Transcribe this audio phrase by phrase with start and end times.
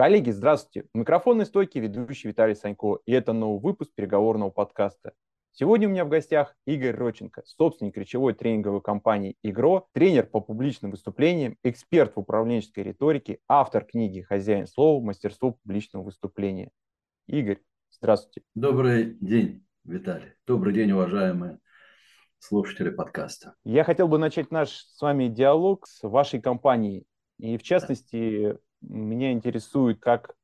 [0.00, 0.88] Коллеги, здравствуйте.
[0.94, 5.12] У микрофонной стойки ведущий Виталий Санько, и это новый выпуск переговорного подкаста.
[5.52, 10.92] Сегодня у меня в гостях Игорь Роченко, собственник речевой тренинговой компании «Игро», тренер по публичным
[10.92, 15.04] выступлениям, эксперт в управленческой риторике, автор книги «Хозяин слова.
[15.04, 16.70] Мастерство публичного выступления».
[17.26, 17.58] Игорь,
[17.90, 18.40] здравствуйте.
[18.54, 20.32] Добрый день, Виталий.
[20.46, 21.58] Добрый день, уважаемые
[22.38, 23.54] слушатели подкаста.
[23.64, 27.04] Я хотел бы начать наш с вами диалог с вашей компанией.
[27.38, 30.34] И в частности, меня интересует как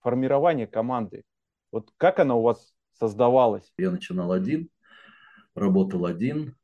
[0.00, 1.24] формирование команды.
[1.70, 3.72] Вот как она у вас создавалась?
[3.78, 4.68] Я начинал один,
[5.54, 6.56] работал один,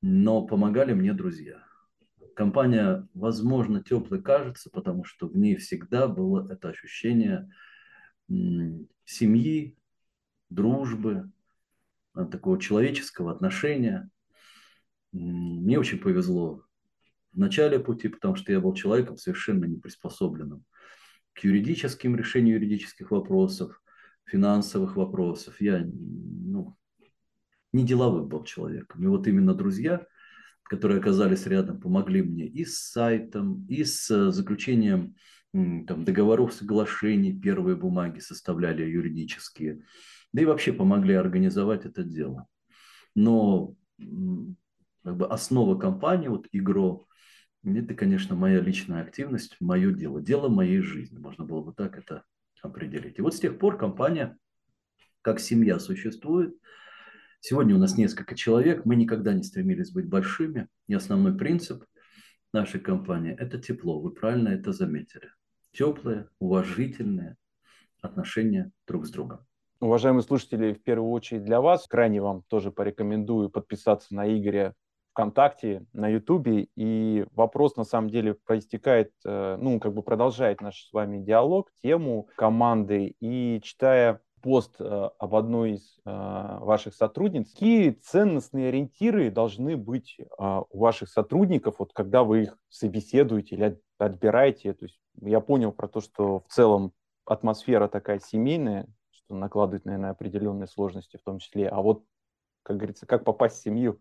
[0.00, 1.62] но помогали мне друзья.
[2.34, 7.50] Компания, возможно, теплой кажется, потому что в ней всегда было это ощущение
[9.04, 9.76] семьи,
[10.48, 11.30] дружбы,
[12.14, 14.08] такого человеческого отношения.
[15.12, 16.64] Мне очень повезло
[17.32, 20.64] в начале пути, потому что я был человеком совершенно не приспособленным
[21.32, 23.80] к юридическим решению юридических вопросов,
[24.24, 25.60] финансовых вопросов.
[25.60, 26.76] Я ну,
[27.72, 29.02] не деловым был человеком.
[29.04, 30.06] И вот именно друзья,
[30.64, 35.14] которые оказались рядом, помогли мне и с сайтом, и с э, заключением
[35.52, 39.82] там, договоров, соглашений, первые бумаги составляли юридические,
[40.32, 42.46] да и вообще помогли организовать это дело.
[43.16, 43.74] Но
[45.02, 47.06] как бы основа компании, вот ИГРО,
[47.64, 52.24] это, конечно, моя личная активность, мое дело, дело моей жизни, можно было бы так это
[52.62, 53.18] определить.
[53.18, 54.36] И вот с тех пор компания,
[55.22, 56.56] как семья, существует.
[57.40, 61.84] Сегодня у нас несколько человек, мы никогда не стремились быть большими, и основной принцип
[62.52, 65.30] нашей компании– это тепло, вы правильно это заметили.
[65.72, 67.36] Теплые, уважительные
[68.02, 69.46] отношения друг с другом.
[69.80, 74.74] Уважаемые слушатели, в первую очередь для вас, крайне вам тоже порекомендую подписаться на Игоря
[75.20, 80.86] ВКонтакте, на Ютубе, и вопрос на самом деле проистекает, э, ну, как бы продолжает наш
[80.86, 87.50] с вами диалог, тему команды, и читая пост э, об одной из э, ваших сотрудниц,
[87.50, 94.72] какие ценностные ориентиры должны быть у ваших сотрудников, вот когда вы их собеседуете или отбираете,
[94.72, 96.92] то есть я понял про то, что в целом
[97.26, 102.04] атмосфера такая семейная, что накладывает, наверное, определенные сложности в том числе, а вот,
[102.62, 104.00] как говорится, как попасть в семью,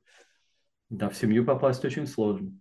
[0.89, 2.51] да, в семью попасть очень сложно.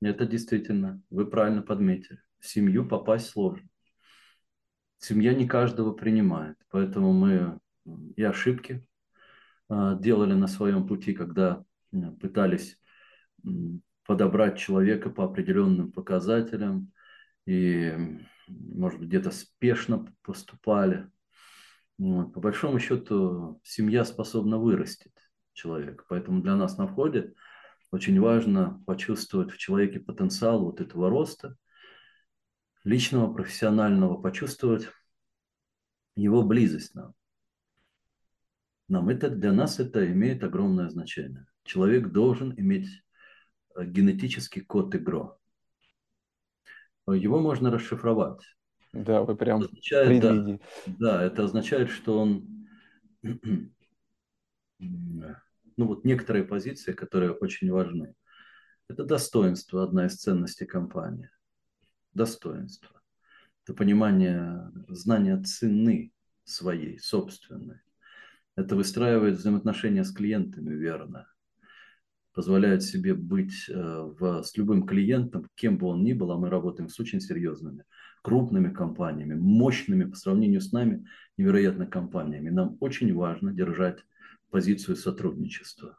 [0.00, 2.20] Это действительно, вы правильно подметили.
[2.38, 3.68] В семью попасть сложно.
[4.98, 7.58] Семья не каждого принимает, поэтому мы
[8.16, 8.86] и ошибки
[9.68, 11.64] а, делали на своем пути, когда
[12.20, 12.78] пытались
[14.04, 16.92] подобрать человека по определенным показателям
[17.46, 17.94] и,
[18.46, 21.08] может быть, где-то спешно поступали.
[21.96, 25.14] По большому счету, семья способна вырастить
[25.58, 26.04] человека.
[26.08, 27.34] Поэтому для нас на входе
[27.90, 31.56] очень важно почувствовать в человеке потенциал вот этого роста,
[32.84, 34.88] личного, профессионального, почувствовать
[36.16, 37.14] его близость нам.
[38.88, 41.46] Нам это, для нас это имеет огромное значение.
[41.64, 42.88] Человек должен иметь
[43.74, 45.38] э, генетический код ИГРО.
[47.08, 48.40] Его можно расшифровать.
[48.92, 52.66] Да, вы прям означает, да, да, это означает, что он
[55.78, 58.14] ну вот некоторые позиции, которые очень важны.
[58.88, 61.30] Это достоинство, одна из ценностей компании.
[62.14, 63.00] Достоинство.
[63.64, 66.12] Это понимание, знание цены
[66.44, 67.80] своей, собственной.
[68.56, 71.28] Это выстраивает взаимоотношения с клиентами верно.
[72.34, 76.50] Позволяет себе быть э, в, с любым клиентом, кем бы он ни был, а мы
[76.50, 77.84] работаем с очень серьезными,
[78.22, 81.06] крупными компаниями, мощными по сравнению с нами,
[81.36, 82.50] невероятно компаниями.
[82.50, 84.04] Нам очень важно держать
[84.50, 85.98] позицию сотрудничества.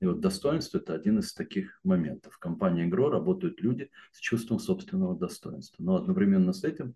[0.00, 2.34] И вот достоинство– это один из таких моментов.
[2.34, 5.82] В компании ИГРО работают люди с чувством собственного достоинства.
[5.82, 6.94] Но одновременно с этим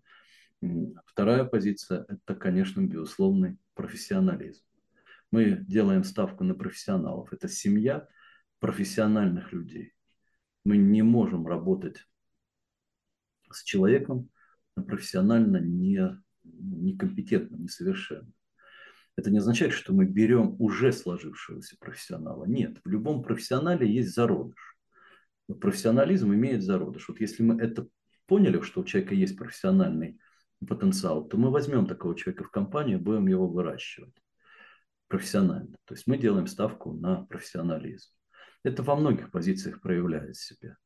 [1.05, 4.63] вторая позиция– это, конечно, безусловный профессионализм.
[5.31, 7.31] Мы делаем ставку на профессионалов.
[7.31, 8.07] Это семья
[8.59, 9.93] профессиональных людей.
[10.63, 12.07] Мы не можем работать
[13.51, 14.29] с человеком
[14.73, 18.33] профессионально не, некомпетентным, несовершенным.
[19.17, 22.45] Это не означает, что мы берем уже сложившегося профессионала.
[22.45, 24.77] Нет, в любом профессионале есть зародыш.
[25.61, 27.07] Профессионализм имеет зародыш.
[27.07, 27.87] Вот если мы это
[28.25, 30.19] поняли, что у человека есть профессиональный
[30.67, 34.15] потенциал, то мы возьмем такого человека в компанию, будем его выращивать
[35.07, 35.77] профессионально.
[35.85, 38.11] То есть мы делаем ставку на профессионализм.
[38.63, 40.77] Это во многих позициях проявляет себя.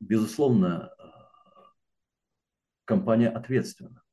[0.00, 0.92] Безусловно,
[2.84, 4.03] компания ответственна.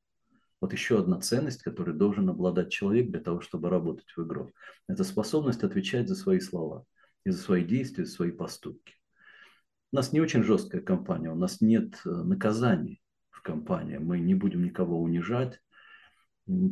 [0.62, 4.52] Вот еще одна ценность, которой должен обладать человек для того, чтобы работать в игру.
[4.86, 6.84] Это способность отвечать за свои слова,
[7.24, 8.94] и за свои действия, за свои поступки.
[9.92, 13.98] У нас не очень жесткая компания, у нас нет э, наказаний в компании.
[13.98, 15.60] Мы не будем никого унижать.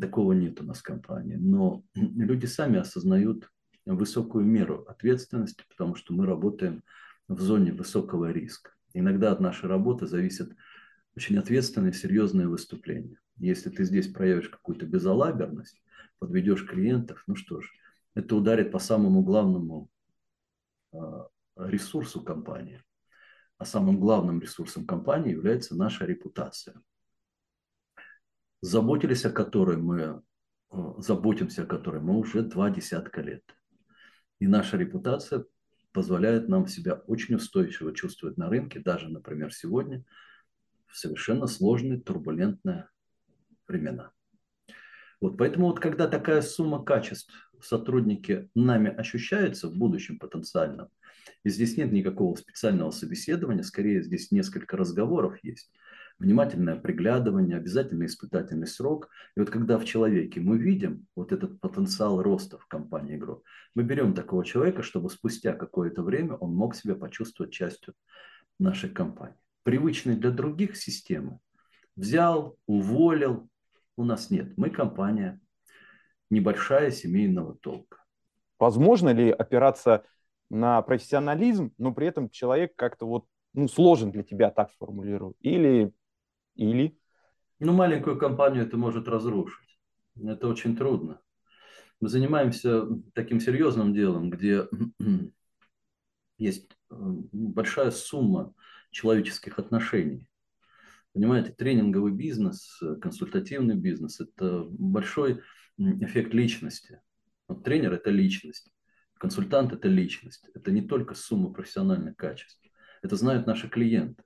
[0.00, 1.34] Такого нет у нас в компании.
[1.34, 3.50] Но люди сами осознают
[3.86, 6.84] высокую меру ответственности, потому что мы работаем
[7.26, 8.70] в зоне высокого риска.
[8.94, 10.54] Иногда от нашей работы зависит
[11.20, 13.18] очень ответственное, серьезное выступление.
[13.36, 15.82] Если ты здесь проявишь какую-то безалаберность,
[16.18, 17.70] подведешь клиентов, ну что ж,
[18.14, 19.90] это ударит по самому главному
[20.94, 22.82] а, ресурсу компании.
[23.58, 26.80] А самым главным ресурсом компании является наша репутация.
[28.62, 30.22] Заботились о которой мы,
[30.70, 33.44] а, заботимся о которой мы уже два десятка лет.
[34.38, 35.44] И наша репутация
[35.92, 40.02] позволяет нам себя очень устойчиво чувствовать на рынке, даже, например, сегодня,
[40.90, 42.88] в совершенно сложные, турбулентные
[43.66, 44.12] времена.
[45.20, 47.32] Вот поэтому вот когда такая сумма качеств
[47.62, 50.88] сотрудники нами ощущаются в будущем потенциальном,
[51.44, 55.70] и здесь нет никакого специального собеседования, скорее здесь несколько разговоров есть,
[56.18, 59.08] внимательное приглядывание, обязательный испытательный срок.
[59.36, 63.42] И вот когда в человеке мы видим вот этот потенциал роста в компании игрок,
[63.74, 67.94] мы берем такого человека, чтобы спустя какое-то время он мог себя почувствовать частью
[68.58, 69.36] нашей компании.
[69.62, 71.40] Привычной для других системы
[71.96, 73.48] взял, уволил,
[73.96, 74.56] у нас нет.
[74.56, 75.40] Мы компания
[76.30, 77.98] небольшая семейного толка.
[78.58, 80.04] Возможно ли опираться
[80.48, 85.34] на профессионализм, но при этом человек как-то вот ну, сложен для тебя, так сформулирую?
[85.40, 85.92] Или,
[86.54, 86.98] или?
[87.58, 89.78] Ну, маленькую компанию это может разрушить.
[90.22, 91.20] Это очень трудно.
[92.00, 94.66] Мы занимаемся таким серьезным делом, где
[96.38, 98.54] есть э, большая сумма
[98.90, 100.28] человеческих отношений.
[101.12, 105.42] Понимаете, тренинговый бизнес, консультативный бизнес– это большой
[105.78, 107.00] эффект личности.
[107.48, 108.72] Вот тренер– это личность,
[109.18, 110.48] консультант– это личность.
[110.54, 112.60] Это не только сумма профессиональных качеств.
[113.02, 114.22] Это знают наши клиенты.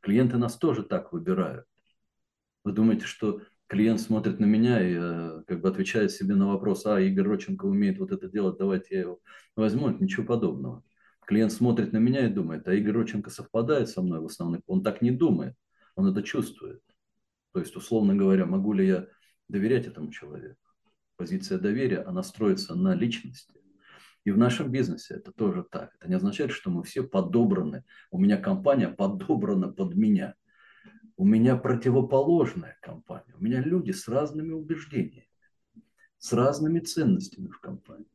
[0.00, 1.66] Клиенты нас тоже так выбирают.
[2.64, 6.86] Вы думаете, что клиент смотрит на меня и э, как бы отвечает себе на вопрос,
[6.86, 9.20] а, Игорь Роченко умеет вот это делать, давайте я его
[9.56, 9.88] возьму.
[9.88, 10.82] Ничего подобного.
[11.26, 14.62] Клиент смотрит на меня и думает, а Игорь Роченко совпадает со мной в основных.
[14.66, 15.54] Он так не думает
[15.94, 16.82] он это чувствует.
[17.52, 19.06] То есть, условно говоря, могу ли я
[19.48, 20.58] доверять этому человеку?
[21.16, 23.60] Позиция доверия, она строится на личности.
[24.24, 25.94] И в нашем бизнесе это тоже так.
[25.96, 27.84] Это не означает, что мы все подобраны.
[28.10, 30.34] У меня компания подобрана под меня.
[31.16, 33.34] У меня противоположная компания.
[33.38, 35.28] У меня люди с разными убеждениями,
[36.18, 38.11] с разными ценностями в компании.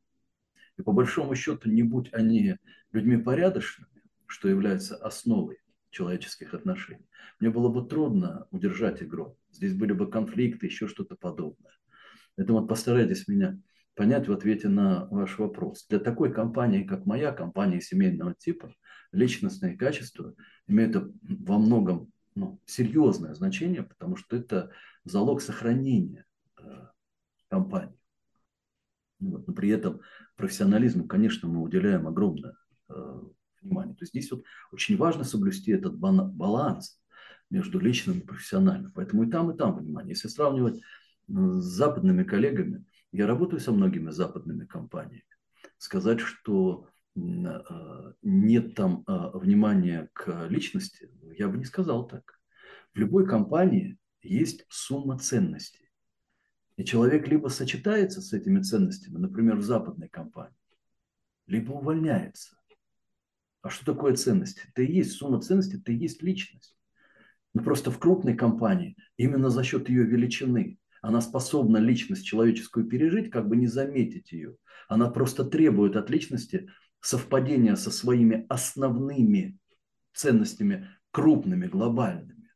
[0.78, 2.56] И по большому счету, не будь они
[2.92, 3.90] людьми порядочными,
[4.28, 5.60] что является основой
[5.90, 7.08] человеческих отношений.
[7.40, 9.38] Мне было бы трудно удержать игру.
[9.52, 11.74] Здесь были бы конфликты, еще что-то подобное.
[12.36, 13.60] Поэтому постарайтесь меня
[13.96, 15.88] понять в ответе на ваш вопрос.
[15.88, 18.74] Для такой компании, как моя, компания семейного типа,
[19.12, 20.36] личностные качества
[20.68, 24.72] имеют во многом ну, серьезное значение, потому что это
[25.04, 26.26] залог сохранения
[26.60, 26.64] э,
[27.50, 27.97] компании.
[29.20, 29.48] Вот.
[29.48, 30.02] Но при этом
[30.36, 32.56] профессионализму, конечно, мы уделяем огромное
[32.90, 33.20] э,
[33.62, 33.96] внимание.
[33.96, 37.02] То есть здесь вот очень важно соблюсти этот баланс
[37.50, 38.92] между личным и профессиональным.
[38.92, 40.12] Поэтому и там, и там внимание.
[40.12, 40.82] Если сравнивать
[41.28, 45.24] с западными коллегами, я работаю со многими западными компаниями.
[45.78, 52.40] Сказать, что а, нет там а, внимания к личности, я бы не сказал так.
[52.94, 55.87] В любой компании есть сумма ценностей.
[56.78, 60.56] И человек либо сочетается с этими ценностями, например, в западной компании,
[61.48, 62.58] либо увольняется.
[63.62, 64.60] А что такое ценность?
[64.70, 66.78] Это есть сумма ценностей, это есть личность.
[67.54, 73.32] Но просто в крупной компании именно за счет ее величины она способна личность человеческую пережить,
[73.32, 74.58] как бы не заметить ее.
[74.88, 76.70] Она просто требует от личности
[77.00, 79.58] совпадения со своими основными
[80.14, 82.50] ценностями, крупными, глобальными.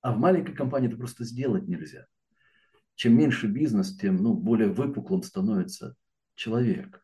[0.00, 2.06] А в маленькой компании это просто сделать нельзя.
[3.00, 5.96] Чем меньше бизнес, тем ну, более выпуклым становится
[6.34, 7.02] человек.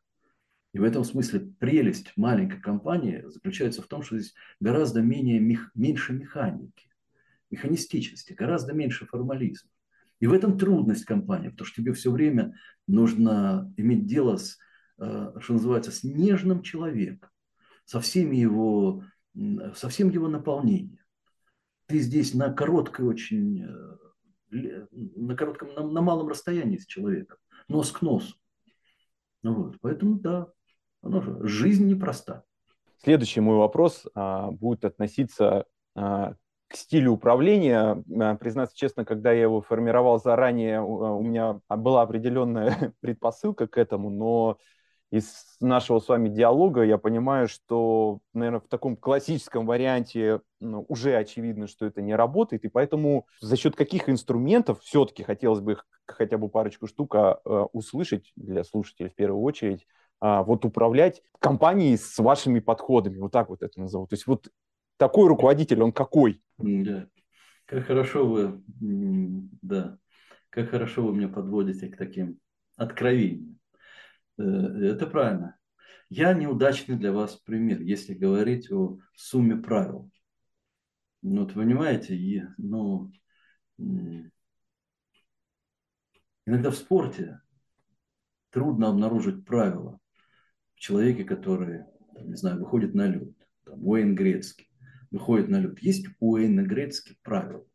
[0.74, 5.70] И в этом смысле прелесть маленькой компании заключается в том, что здесь гораздо менее, мех,
[5.74, 6.90] меньше механики,
[7.50, 9.70] механистичности, гораздо меньше формализма.
[10.20, 12.54] И в этом трудность компании, потому что тебе все время
[12.86, 14.58] нужно иметь дело с,
[14.98, 17.30] э, что называется, с нежным человеком,
[17.86, 19.02] со, всеми его,
[19.74, 20.98] со всем его наполнением.
[21.86, 23.96] Ты здесь на короткой очень, э,
[24.50, 27.38] на коротком, на, на малом расстоянии с человеком,
[27.68, 28.34] нос к носу.
[29.42, 30.48] Ну вот, поэтому да,
[31.02, 32.44] оно же, жизнь непроста.
[33.02, 36.34] Следующий мой вопрос а, будет относиться а,
[36.68, 38.02] к стилю управления.
[38.20, 43.78] А, признаться честно, когда я его формировал заранее, у, у меня была определенная предпосылка к
[43.78, 44.58] этому, но
[45.10, 51.16] из нашего с вами диалога я понимаю, что, наверное, в таком классическом варианте ну, уже
[51.16, 56.38] очевидно, что это не работает, и поэтому за счет каких инструментов все-таки хотелось бы хотя
[56.38, 59.86] бы парочку штук а, а, услышать для слушателей в первую очередь,
[60.20, 64.06] а, вот управлять компанией с вашими подходами, вот так вот это назову.
[64.06, 64.48] То есть вот
[64.96, 66.42] такой руководитель, он какой?
[66.58, 67.06] Да.
[67.66, 69.98] Как хорошо вы, да,
[70.50, 72.38] как хорошо вы меня подводите к таким
[72.76, 73.58] откровениям.
[74.38, 75.56] Э, это правильно.
[76.08, 80.10] Я неудачный для вас пример, если говорить о сумме правил.
[81.22, 83.10] Ну, вот понимаете, ну,
[86.46, 87.40] иногда в спорте
[88.50, 89.98] трудно обнаружить правила
[90.74, 93.34] в человеке, который, там, не знаю, выходит на лед.
[93.64, 94.70] Там, Уэйн Грецкий
[95.10, 95.80] выходит на лед.
[95.80, 97.66] Есть у Уэйна Грецкий правила.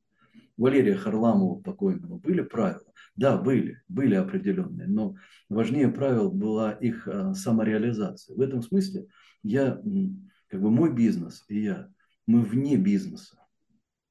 [0.61, 2.93] Валерия Харламова покойного были правила?
[3.15, 5.15] Да, были, были определенные, но
[5.49, 8.35] важнее правил была их а, самореализация.
[8.35, 9.07] В этом смысле
[9.41, 9.81] я,
[10.49, 11.89] как бы мой бизнес и я,
[12.27, 13.43] мы вне бизнеса.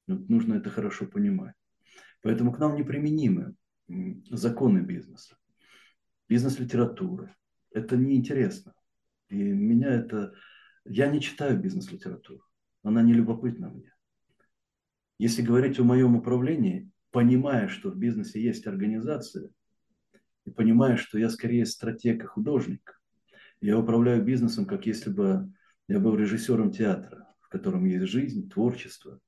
[0.07, 1.55] Вот нужно это хорошо понимать.
[2.21, 3.55] Поэтому к нам неприменимы
[4.29, 5.37] законы бизнеса,
[6.27, 7.33] бизнес-литературы.
[7.71, 8.73] Это неинтересно.
[9.29, 10.33] И меня это...
[10.83, 12.43] Я не читаю бизнес-литературу.
[12.83, 13.90] Она не любопытна мне.
[15.21, 19.51] Если говорить о моем управлении, понимая, что в бизнесе есть организация,
[20.45, 22.99] и понимая, что я скорее стратег и художник,
[23.61, 25.53] я управляю бизнесом, как если бы
[25.87, 29.19] я был режиссером театра, в котором есть жизнь, творчество,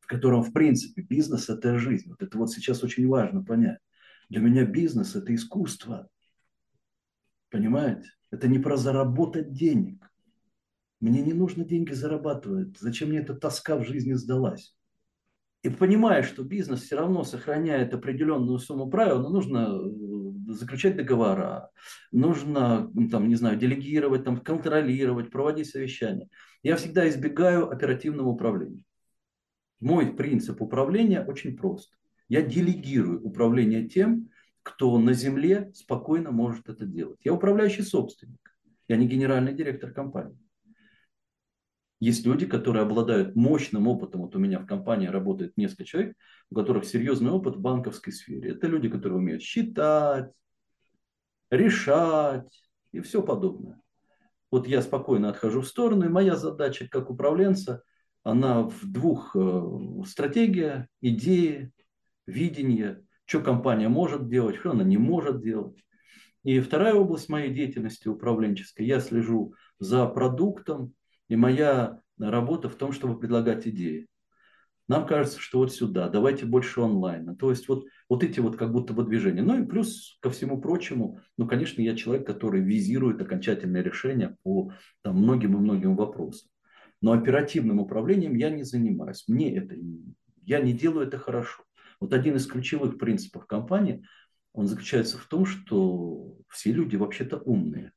[0.00, 2.10] в котором, в принципе, бизнес– это жизнь.
[2.10, 3.78] Вот это вот сейчас очень важно понять.
[4.28, 6.08] Для меня бизнес– это искусство.
[7.50, 8.10] Понимаете?
[8.32, 10.10] Это не про заработать денег.
[10.98, 12.76] Мне не нужно деньги зарабатывать.
[12.80, 14.74] Зачем мне эта тоска в жизни сдалась?
[15.64, 21.70] И понимая, что бизнес все равно сохраняет определенную сумму правил, но нужно э, заключать договора,
[22.12, 26.28] нужно, там, не знаю, делегировать, там, контролировать, проводить совещания.
[26.62, 28.82] Я всегда избегаю оперативного управления.
[29.80, 31.96] Мой принцип управления очень прост.
[32.28, 34.28] Я делегирую управление тем,
[34.62, 37.20] кто на земле спокойно может это делать.
[37.24, 38.54] Я управляющий собственник.
[38.86, 40.36] Я не генеральный директор компании.
[42.04, 44.20] Есть люди, которые обладают мощным опытом.
[44.20, 46.16] Вот у меня в компании работает несколько человек,
[46.50, 48.50] у которых серьезный опыт в банковской сфере.
[48.50, 50.30] Это люди, которые умеют считать,
[51.50, 53.80] решать и все подобное.
[54.50, 57.82] Вот я спокойно отхожу в сторону, и моя задача как управленца,
[58.22, 59.62] она в двух э,
[60.06, 61.72] стратегия, идеи,
[62.26, 65.82] видение, что компания может делать, что она не может делать.
[66.42, 70.92] И вторая область моей деятельности управленческой, я слежу за продуктом,
[71.28, 74.08] и моя работа в том, чтобы предлагать идеи.
[74.86, 77.34] Нам кажется, что вот сюда, давайте больше онлайна.
[77.34, 79.42] То есть вот, вот эти вот как будто бы движения.
[79.42, 84.72] Ну и плюс ко всему прочему, ну, конечно, я человек, который визирует окончательное решение по
[85.02, 86.50] там, многим и многим вопросам.
[87.00, 89.24] Но оперативным управлением я не занимаюсь.
[89.26, 89.74] Мне это,
[90.42, 91.64] я не делаю это хорошо.
[91.98, 94.04] Вот один из ключевых принципов компании,
[94.52, 97.92] он заключается в том, что все люди вообще-то умные.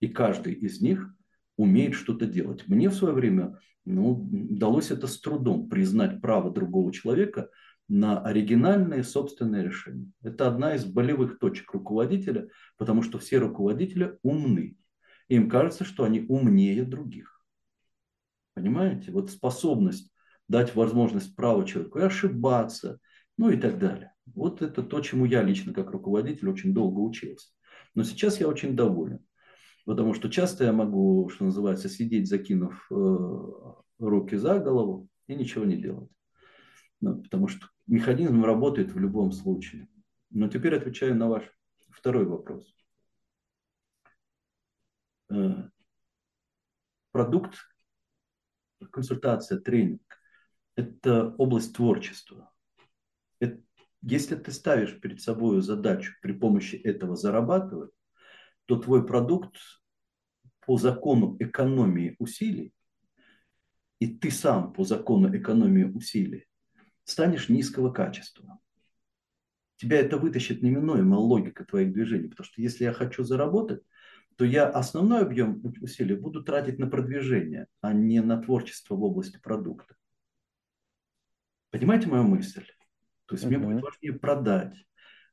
[0.00, 1.15] И каждый из них
[1.56, 2.66] умеет что-то делать.
[2.68, 4.12] Мне в свое время ну,
[4.50, 7.50] удалось это с трудом признать право другого человека
[7.88, 10.10] на оригинальные собственные решения.
[10.22, 14.76] Это одна из болевых точек руководителя, потому что все руководители умны.
[15.28, 17.40] Им кажется, что они умнее других.
[18.54, 19.12] Понимаете?
[19.12, 20.10] Вот способность
[20.48, 22.98] дать возможность право человеку и ошибаться,
[23.36, 24.12] ну и так далее.
[24.26, 27.48] Вот это то, чему я лично как руководитель очень долго учился.
[27.94, 29.20] Но сейчас я очень доволен.
[29.86, 32.94] Потому что часто я могу, что называется, сидеть, закинув э,
[34.00, 36.10] руки за голову и ничего не делать.
[37.00, 39.88] Ну, потому что механизм работает в любом случае.
[40.30, 41.44] Но теперь отвечаю на ваш
[41.90, 42.66] второй вопрос.
[45.30, 45.68] Э,
[47.12, 47.54] продукт,
[48.90, 50.02] консультация, тренинг–
[50.74, 52.52] это область творчества.
[53.38, 53.62] Это,
[54.02, 57.92] если ты ставишь перед собой задачу при помощи этого зарабатывать,
[58.66, 59.56] то твой продукт
[60.66, 62.72] по закону экономии усилий,
[64.00, 66.46] и ты сам по закону экономии усилий
[67.04, 68.58] станешь низкого качества.
[69.76, 73.82] Тебя это вытащит неминуемо логика твоих движений, потому что если я хочу заработать,
[74.36, 79.38] то я основной объем усилий буду тратить на продвижение, а не на творчество в области
[79.38, 79.96] продукта.
[81.70, 82.66] Понимаете мою мысль?
[83.26, 83.48] То есть uh-huh.
[83.48, 84.74] мне будет важнее продать,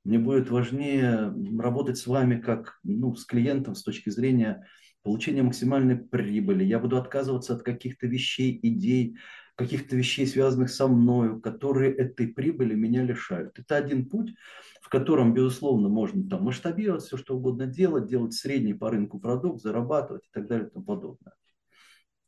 [0.04, 4.68] мне будет важнее работать с вами как ну, с клиентом с точки зрения
[5.02, 6.64] получения максимальной прибыли.
[6.64, 9.18] Я буду отказываться от каких-то вещей, идей,
[9.56, 13.60] каких-то вещей, связанных со мною, которые этой прибыли меня лишают.
[13.60, 14.34] Это один путь,
[14.82, 19.62] в котором, безусловно, можно там масштабировать все, что угодно делать, делать средний по рынку продукт,
[19.62, 21.34] зарабатывать и так далее и тому подобное.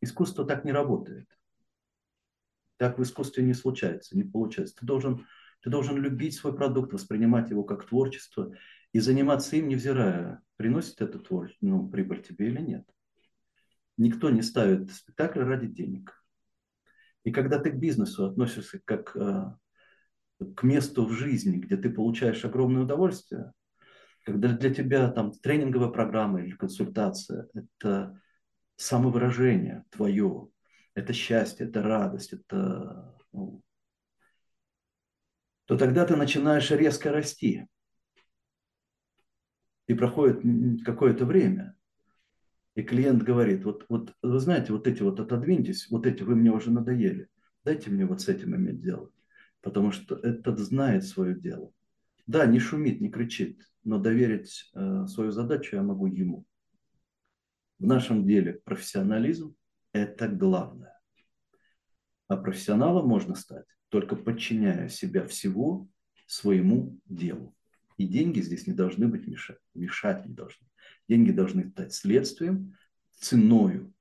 [0.02, 1.28] Искусство так не работает.
[2.78, 4.76] Так в искусстве не случается, не получается.
[4.80, 5.26] Ты должен,
[5.66, 8.54] ты должен любить свой продукт, воспринимать его как творчество
[8.94, 12.88] и заниматься им, невзирая, приносит это творчество, ну, прибыль тебе или нет.
[13.98, 16.24] Никто не ставит спектакль ради денег.
[17.24, 19.56] И когда ты к бизнесу относишься как э,
[20.56, 23.52] к месту в жизни, где ты получаешь огромное удовольствие,
[24.24, 28.22] когда для тебя там тренинговая программа или консультация– это
[28.76, 30.48] самовыражение твое,
[30.94, 33.64] это счастье, это радость, это ну,
[35.66, 37.68] то тогда ты начинаешь резко расти.
[39.88, 40.42] И проходит
[40.84, 41.76] какое-то время,
[42.76, 46.52] и клиент говорит, вот, вот вы знаете, вот эти вот отодвиньтесь, вот эти вы мне
[46.52, 47.30] уже надоели,
[47.64, 49.12] дайте мне вот с этим иметь дело,
[49.62, 51.72] потому что этот знает свое дело.
[52.28, 56.46] Да, не шумит, не кричит, но доверить э, свою задачу я могу ему.
[57.78, 59.56] В нашем деле профессионализм–
[59.94, 61.00] это главное.
[62.28, 65.88] А профессионалом можно стать, только подчиняя себя всего
[66.28, 67.56] своему делу.
[67.98, 70.68] И деньги здесь не должны быть мешать, мешать не должны.
[71.08, 72.76] Деньги должны стать следствием,
[73.12, 73.94] ценою,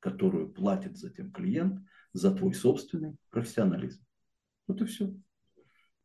[0.00, 1.80] которую платит затем клиент
[2.12, 4.04] за твой собственный профессионализм.
[4.66, 5.12] Вот и все.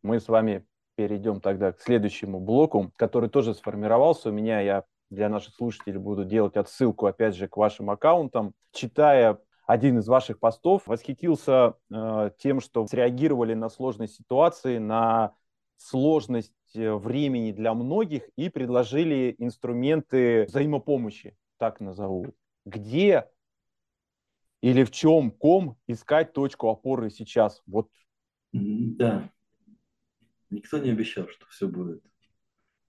[0.02, 0.66] Мы с вами
[0.96, 4.60] перейдем тогда к следующему блоку, который тоже сформировался у меня.
[4.62, 8.54] Я для наших слушателей буду делать отсылку, опять же, к вашим аккаунтам.
[8.72, 15.34] Читая один из ваших постов, восхитился э, тем, что среагировали на сложные ситуации, на
[15.78, 22.34] сложность э, времени для многих и предложили инструменты взаимопомощи, так назову.
[22.66, 23.30] Где
[24.62, 27.62] или в чем ком искать точку опоры сейчас?
[27.66, 27.90] Вот.
[28.52, 29.30] Да.
[30.50, 32.04] Никто не обещал, что все будет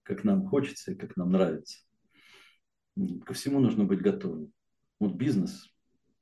[0.04, 1.80] как нам хочется и как нам нравится.
[3.24, 4.52] Ко всему нужно быть готовым.
[5.00, 5.73] Вот бизнес,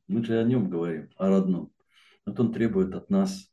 [0.08, 1.72] мы же о нем говорим, о родном.
[2.26, 3.52] Вот он требует от нас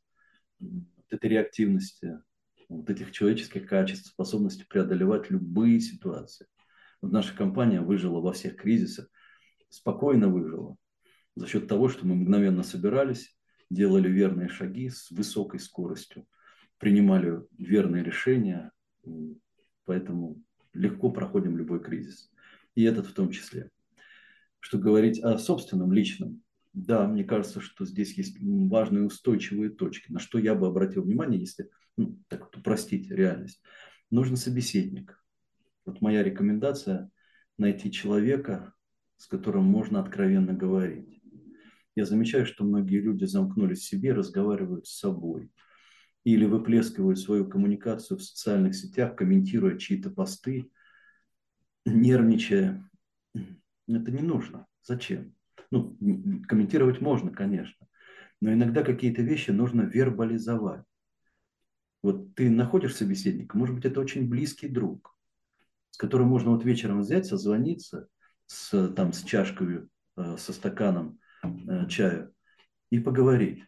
[0.58, 2.20] вот этой реактивности,
[2.68, 6.46] вот этих человеческих качеств, способности преодолевать любые ситуации.
[7.02, 9.08] Вот наша компания выжила во всех кризисах,
[9.68, 10.76] спокойно выжила
[11.34, 13.36] за счет того, что мы мгновенно собирались,
[13.70, 16.26] делали верные шаги с высокой скоростью,
[16.78, 18.72] принимали верные решения,
[19.84, 22.30] поэтому легко проходим любой кризис.
[22.74, 23.70] И этот в том числе.
[24.60, 26.42] Что говорить о собственном, личном,
[26.72, 31.40] да, мне кажется, что здесь есть важные устойчивые точки, на что я бы обратил внимание,
[31.40, 33.60] если ну, так упростить реальность.
[34.10, 35.22] Нужен собеседник.
[35.84, 37.10] Вот моя рекомендация–
[37.58, 38.72] найти человека,
[39.16, 41.20] с которым можно откровенно говорить.
[41.94, 45.52] Я замечаю, что многие люди замкнулись в себе, разговаривают с собой
[46.24, 50.70] или выплескивают свою коммуникацию в социальных сетях, комментируя чьи-то посты,
[51.84, 52.88] нервничая.
[53.96, 54.66] Это не нужно.
[54.82, 55.34] Зачем?
[55.70, 55.96] Ну,
[56.48, 57.86] комментировать можно, конечно,
[58.40, 60.84] но иногда какие-то вещи нужно вербализовать.
[62.02, 65.16] Вот ты находишь собеседника, может быть, это очень близкий друг,
[65.90, 68.08] с которым можно вот вечером взять, созвониться
[68.46, 72.32] с, там, с чашкой, э, со стаканом э, чая
[72.90, 73.64] и поговорить.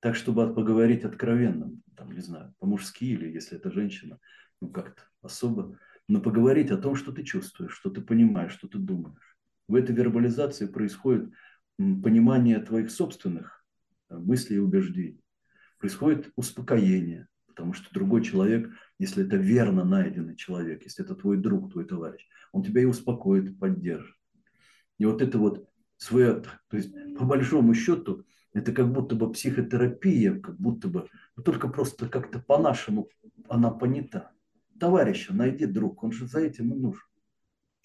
[0.00, 4.18] Так, чтобы поговорить откровенно, там, не знаю, по-мужски или если это женщина,
[4.60, 8.78] ну как-то особо, но поговорить о том, что ты чувствуешь, что ты понимаешь, что ты
[8.78, 9.27] думаешь.
[9.68, 11.30] В этой вербализации происходит
[11.76, 13.64] понимание твоих собственных
[14.08, 15.22] э, мыслей и убеждений.
[15.78, 21.70] Происходит успокоение, потому что другой человек, если это верно найденный человек, если это твой друг,
[21.70, 24.16] твой товарищ, он тебя и успокоит, и поддержит.
[24.98, 30.40] И вот это вот свое, то есть по большому счету, это как будто бы психотерапия,
[30.40, 33.08] как будто бы, но только просто как-то по-нашему
[33.48, 34.32] она понята.
[34.80, 37.07] Товарища найди, друг, он же за этим и нужен.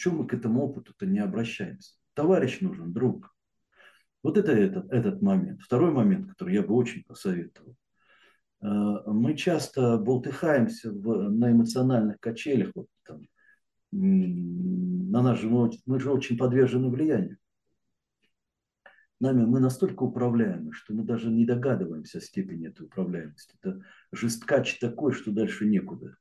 [0.04, 1.94] Чем мы к этому опыту-то не обращаемся?
[2.14, 3.34] Товарищ нужен, друг.
[4.22, 5.62] Вот это этот, этот момент.
[5.62, 7.78] Второй момент, который я бы очень посоветовал.
[8.62, 8.66] Э,
[9.06, 12.74] мы часто болтыхаемся в, на эмоциональных качелях.
[12.76, 13.22] Вот, там,
[13.94, 17.38] на нас же мы, мы же очень подвержены влиянию.
[19.22, 23.56] Нами мы настолько управляемы, что мы даже не догадываемся о степени этой управляемости.
[23.62, 26.18] Это жесткач такой, что дальше некуда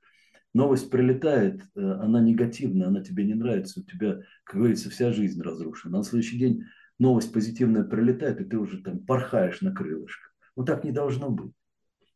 [0.55, 5.41] новость прилетает, э, она негативная, она тебе не нравится, у тебя, как говорится, вся жизнь
[5.41, 5.99] разрушена.
[5.99, 6.65] На следующий день
[6.99, 10.35] новость позитивная прилетает, и ты уже там порхаешь на крылышках.
[10.57, 11.53] Вот так не должно быть.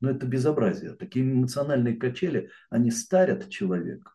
[0.01, 0.93] Но это безобразие.
[0.93, 4.13] Такие эмоциональные качели, они старят человека.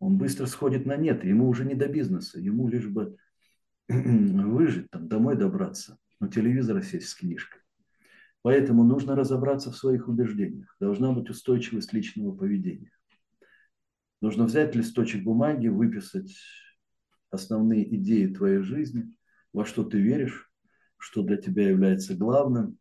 [0.00, 3.16] Он быстро сходит на нет, ему уже не до бизнеса, ему лишь бы
[3.88, 7.60] выжить, там, домой добраться, на телевизор сесть с книжкой.
[8.42, 10.74] Поэтому нужно разобраться в своих убеждениях.
[10.80, 12.90] Должна быть устойчивость личного поведения.
[14.22, 16.32] Нужно взять листочек бумаги, выписать
[17.30, 19.12] основные идеи твоей жизни,
[19.52, 20.48] во что ты веришь,
[20.96, 22.78] что для тебя является главным,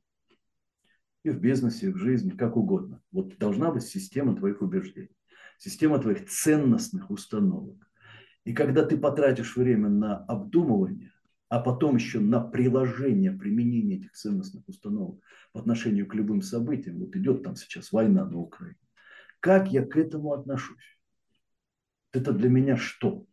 [1.24, 3.02] и в бизнесе, и в жизни, как угодно.
[3.12, 5.18] Вот должна быть система твоих убеждений,
[5.58, 7.90] система твоих ценностных установок.
[8.44, 11.12] И когда ты потратишь время на обдумывание,
[11.50, 15.20] а потом еще на приложение, применение этих ценностных установок
[15.54, 18.78] по отношению к любым событиям, вот идет там сейчас война на Украине,
[19.40, 21.01] как я к этому отношусь?
[22.12, 23.26] Это для меня что?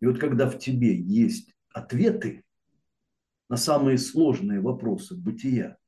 [0.00, 2.44] И вот когда в тебе есть ответы
[3.48, 5.78] на самые сложные вопросы бытия,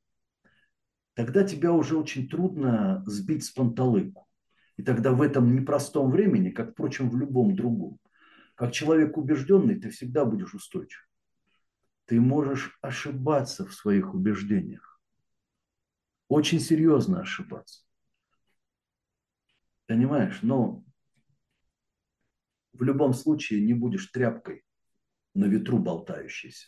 [1.13, 4.27] тогда тебя уже очень трудно сбить с панталыку.
[4.77, 7.99] И тогда в этом непростом времени, как, впрочем, в любом другом,
[8.55, 11.07] как человек убежденный, ты всегда будешь устойчив.
[12.05, 14.99] Ты можешь ошибаться в своих убеждениях.
[16.27, 17.83] Очень серьезно ошибаться.
[19.85, 20.39] Понимаешь?
[20.41, 20.83] Но
[22.73, 24.63] в любом случае не будешь тряпкой
[25.33, 26.67] на ветру болтающейся,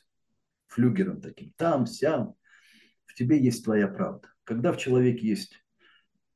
[0.67, 2.35] флюгером таким, там, сям.
[3.05, 4.29] В тебе есть твоя правда.
[4.43, 5.63] Когда в человеке есть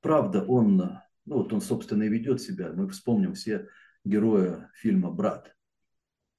[0.02, 0.78] правда, он,
[1.26, 2.72] ну вот он, собственно, и ведет себя.
[2.74, 3.68] Мы вспомним все
[4.04, 5.56] героя фильма «Брат».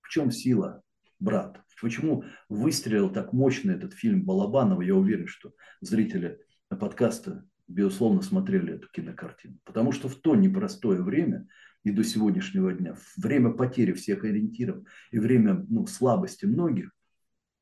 [0.00, 0.82] В чем сила
[1.18, 1.62] «Брат»?
[1.80, 4.82] Почему выстрелил так мощно этот фильм Балабанова?
[4.82, 9.58] Я уверен, что зрители подкаста, безусловно, смотрели эту кинокартину.
[9.64, 11.46] Потому что в то непростое время
[11.88, 16.90] и до сегодняшнего дня, время потери всех ориентиров и время ну, слабости многих,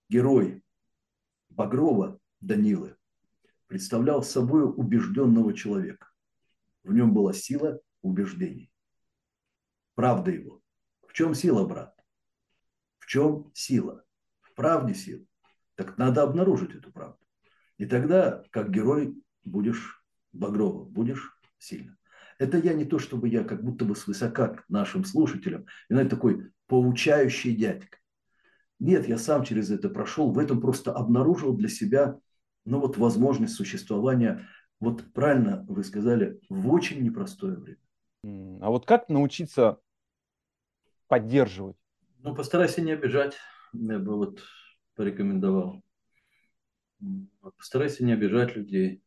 [0.09, 0.65] герой
[1.49, 2.97] Багрова Данилы
[3.69, 6.09] представлял собой убежденного человека.
[6.83, 8.73] В нем была сила убеждений.
[9.95, 10.61] Правда его.
[11.07, 11.97] В чем сила, брат?
[12.99, 14.05] В чем сила?
[14.41, 15.25] В правде сила.
[15.77, 17.25] Так надо обнаружить эту правду.
[17.79, 21.97] И тогда, как герой, будешь Багрова, будешь сильно.
[22.39, 26.11] Это я не то, чтобы я как будто бы свысока к нашим слушателям, и знаете,
[26.11, 27.99] такой поучающий дядька.
[28.79, 32.19] Нет, я сам через это прошел, в этом просто обнаружил для себя
[32.67, 34.47] ну вот возможность существования,
[34.81, 38.61] вот правильно вы сказали, в очень непростое время.
[38.61, 39.81] А вот как научиться
[41.07, 41.77] поддерживать?
[42.19, 43.37] Ну, постарайся не обижать,
[43.73, 44.43] я бы вот
[44.97, 45.83] порекомендовал.
[47.57, 49.03] Постарайся не обижать людей.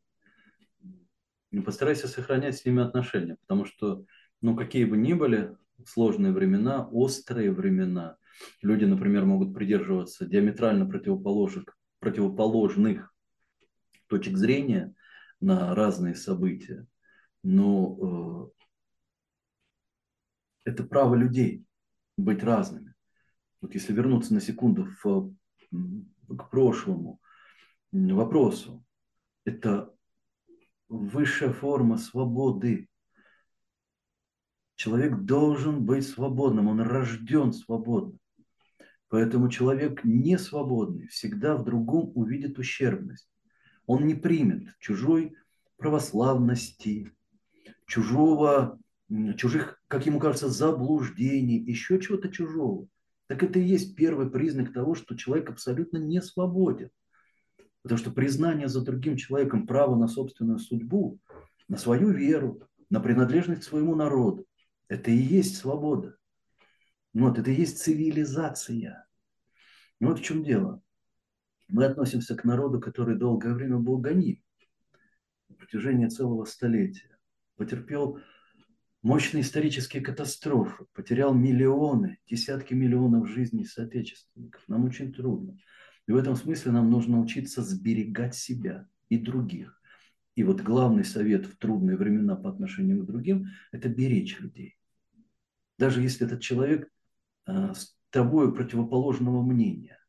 [1.65, 4.05] Постарайся сохранять с ними отношения, потому что,
[4.41, 8.17] ну, какие бы ни были сложные времена, острые времена,
[8.61, 13.13] люди, например, могут придерживаться диаметрально противоположных, противоположных
[14.07, 14.93] точек зрения
[15.39, 16.85] на разные события,
[17.43, 18.51] но
[20.65, 21.65] э, это право людей
[22.17, 22.93] быть разными.
[23.61, 25.33] Вот если вернуться на секунду в,
[25.71, 27.19] к прошлому
[27.91, 28.85] вопросу,
[29.45, 29.93] это
[30.89, 32.89] высшая форма свободы.
[34.75, 38.19] Человек должен быть свободным, он рожден свободным.
[39.07, 43.29] Поэтому человек не свободный всегда в другом увидит ущербность.
[43.85, 45.35] Он не примет чужой
[45.77, 47.11] православности,
[47.87, 48.79] чужого,
[49.35, 52.87] чужих, как ему кажется, заблуждений, еще чего-то чужого.
[53.27, 56.91] Так это и есть первый признак того, что человек абсолютно не свободен.
[57.81, 61.19] Потому что признание за другим человеком права на собственную судьбу,
[61.67, 64.45] на свою веру, на принадлежность к своему народу,
[64.87, 66.17] это и есть свобода.
[67.13, 69.07] Вот, это и есть цивилизация.
[69.99, 70.81] Ну вот в чем дело
[71.67, 74.43] мы относимся к народу, который долгое время был гоним
[75.47, 77.17] на протяжении целого столетия,
[77.55, 78.19] потерпел
[79.01, 84.63] мощные исторические катастрофы, потерял миллионы, десятки миллионов жизней соотечественников.
[84.67, 85.57] Нам очень трудно.
[86.09, 89.79] И в этом смысле нам нужно учиться сберегать себя и других.
[90.33, 94.79] И вот главный совет в трудные времена по отношению к другим– это беречь людей.
[95.77, 96.89] Даже если этот человек
[97.45, 99.99] э, с тобой противоположного мнения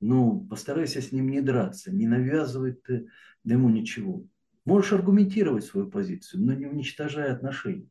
[0.00, 3.06] ну, постарайся с ним не драться, не навязывай ты
[3.44, 4.26] ему ничего.
[4.64, 7.90] Можешь аргументировать свою позицию, но не уничтожай отношения.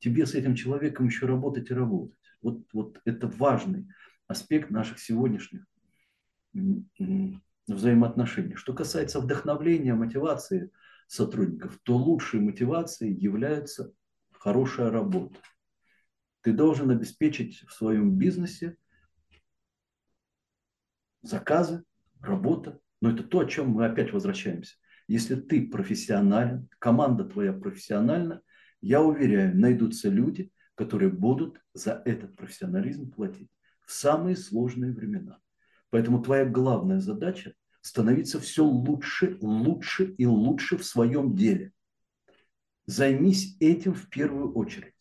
[0.00, 2.18] Тебе с этим человеком еще работать и работать.
[2.42, 3.86] Вот, вот это важный
[4.26, 5.64] аспект наших сегодняшних
[7.66, 8.56] взаимоотношений.
[8.56, 10.70] Что касается вдохновления, мотивации
[11.06, 13.92] сотрудников, то лучшей мотивацией является
[14.32, 15.38] хорошая работа.
[16.42, 18.76] Ты должен обеспечить в своем бизнесе
[21.22, 21.84] заказы,
[22.20, 22.80] работа.
[23.00, 24.76] Но это то, о чем мы опять возвращаемся.
[25.08, 28.42] Если ты профессионален, команда твоя профессиональна,
[28.80, 33.50] я уверяю, найдутся люди, которые будут за этот профессионализм платить
[33.84, 35.41] в самые сложные времена.
[35.92, 37.52] Поэтому твоя главная задача
[37.82, 41.70] становиться все лучше, лучше и лучше в своем деле.
[42.86, 44.94] Займись этим в первую очередь.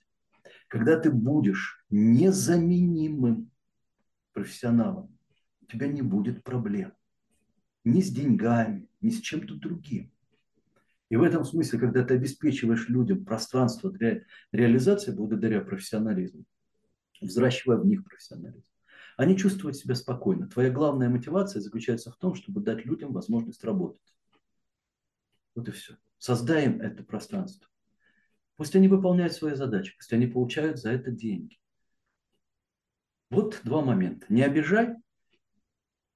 [0.67, 3.51] Когда ты будешь незаменимым
[4.34, 5.17] профессионалом,
[5.62, 6.91] у тебя не будет проблем.
[7.86, 10.12] Ни с деньгами, ни с чем-то другим.
[11.08, 16.43] И в этом смысле, когда ты обеспечиваешь людям пространство для реализации благодаря профессионализму,
[17.21, 18.70] взращивая в них профессионализм,
[19.21, 20.49] они чувствуют себя спокойно.
[20.49, 24.01] Твоя главная мотивация заключается в том, чтобы дать людям возможность работать.
[25.53, 25.95] Вот и все.
[26.17, 27.69] Создаем это пространство.
[28.55, 31.60] Пусть они выполняют свои задачи, пусть они получают за это деньги.
[33.29, 34.25] Вот два момента.
[34.29, 34.95] Не обижай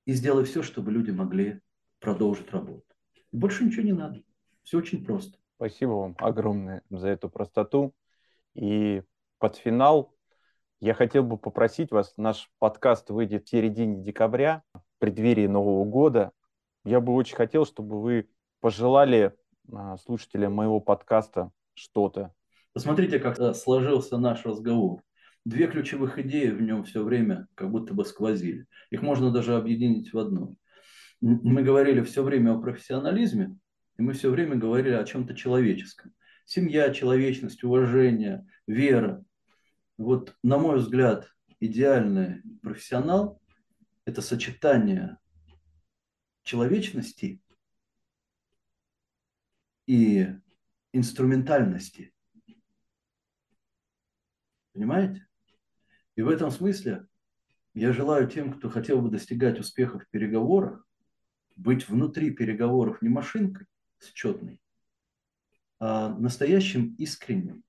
[0.06, 1.62] и сделай все, чтобы люди могли
[2.00, 2.88] продолжить работу.
[3.32, 4.24] И больше ничего не надо.
[4.64, 5.38] Все очень просто.
[5.58, 7.94] Спасибо вам огромное за эту простоту.
[8.56, 9.04] И
[9.38, 10.15] под финал
[10.86, 16.32] я хотел бы попросить вас, наш подкаст выйдет в середине декабря, в преддверии Нового года.
[16.84, 19.34] Я бы очень хотел, чтобы вы пожелали
[19.74, 22.34] а, слушателям моего подкаста что-то.
[22.72, 25.02] Посмотрите, как э, сложился наш разговор.
[25.44, 28.68] Две ключевых идеи в нем все время как будто бы сквозили.
[28.92, 30.56] Их можно даже объединить в одну.
[31.20, 33.58] Мы говорили все время о профессионализме,
[33.98, 36.14] и мы все время говорили о чем-то человеческом.
[36.46, 39.26] Семья, человечность, уважение, вера.
[39.98, 43.42] Вот, на мой взгляд, идеальный профессионал–
[44.06, 45.18] это сочетание
[46.44, 47.42] человечности
[49.88, 50.28] и
[50.92, 52.14] инструментальности.
[54.74, 55.28] Понимаете?
[56.16, 57.08] И в этом смысле
[57.74, 60.86] я желаю тем, кто хотел бы достигать успеха в переговорах,
[61.56, 63.68] быть внутри переговоров не машинкой
[64.02, 64.62] счетной,
[65.80, 67.64] а настоящим искренним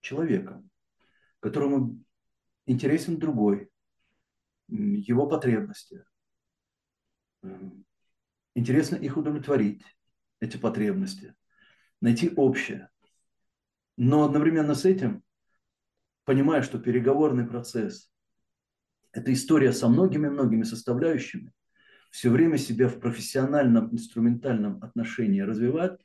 [0.00, 0.70] человеком,
[1.46, 2.02] которому
[2.66, 3.70] интересен другой,
[4.66, 6.04] его потребности.
[8.56, 9.84] Интересно их удовлетворить,
[10.40, 11.36] эти потребности,
[12.00, 12.88] найти общее.
[13.96, 15.22] Но одновременно с этим,
[16.24, 18.12] понимая, что переговорный процесс–
[19.12, 21.52] это история со многими-многими составляющими,
[22.10, 26.00] все время себя в профессиональном, инструментальном отношении развивать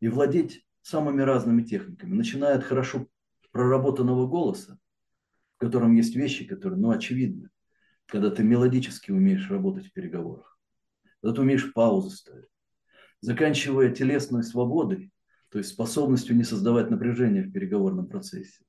[0.00, 3.06] и владеть самыми разными техниками, начиная от хорошо
[3.50, 4.78] проработанного голоса,
[5.56, 7.50] в котором есть вещи, которые, ну, очевидны,
[8.06, 10.58] когда ты мелодически умеешь работать в переговорах,
[11.20, 12.48] когда ты умеешь паузы ставить,
[13.20, 15.12] заканчивая телесной свободой,
[15.50, 18.64] то есть способностью не создавать напряжение в переговорном процессе.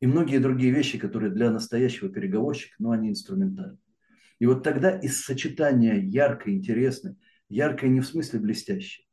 [0.00, 3.78] И многие другие вещи, которые для настоящего переговорщика, ну, они инструментальны.
[4.38, 7.16] И вот тогда из сочетания яркой, интересной,
[7.48, 9.08] яркой не в смысле блестящей,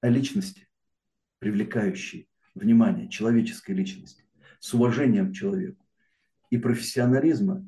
[0.00, 0.68] а личности,
[1.38, 4.24] привлекающей внимание, человеческой личности,
[4.60, 5.84] с уважением к человеку
[6.50, 7.66] и профессионализма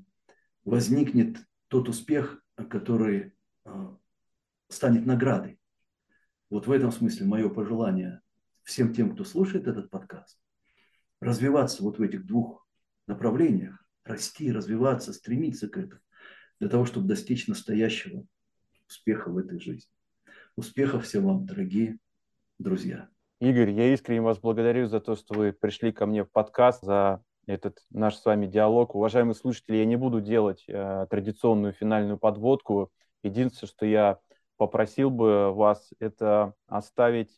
[0.64, 3.33] возникнет тот успех, который
[3.64, 3.96] а,
[4.68, 5.59] станет наградой.
[6.48, 8.20] Вот в этом смысле мое пожелание
[8.62, 10.38] всем тем, кто слушает этот подкаст,
[11.20, 12.66] развиваться вот в этих двух
[13.07, 16.00] направлениях, расти, развиваться, стремиться к этому,
[16.59, 18.26] для того, чтобы достичь настоящего
[18.87, 19.90] успеха в этой жизни.
[20.57, 21.98] Успехов всем вам, дорогие
[22.59, 23.09] друзья.
[23.40, 27.24] Игорь, я искренне вас благодарю за то, что вы пришли ко мне в подкаст, за
[27.46, 28.94] этот наш с вами диалог.
[28.94, 32.92] Уважаемые слушатели, я не буду делать э, традиционную финальную подводку.
[33.22, 34.18] Единственное, что я
[34.59, 37.31] попросил бы вас, это оставить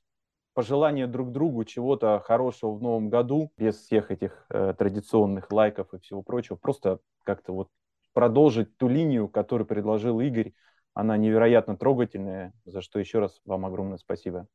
[0.55, 6.01] пожелание друг другу чего-то хорошего в новом году, без всех этих э, традиционных лайков и
[6.01, 6.57] всего прочего.
[6.57, 7.69] Просто как-то вот
[8.13, 10.53] продолжить ту линию, которую предложил Игорь.
[10.95, 14.49] Она невероятно трогательная, за что еще раз вам огромное спасибо.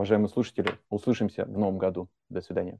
[0.00, 2.08] Уважаемые слушатели, услышимся в новом году.
[2.30, 2.78] До свидания.